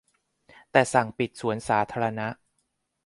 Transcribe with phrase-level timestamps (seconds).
[0.71, 2.27] แต่สั่งปิดสวนสาธารณะ